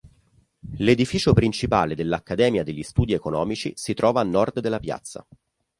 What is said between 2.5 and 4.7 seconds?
degli studi economici si trova a nord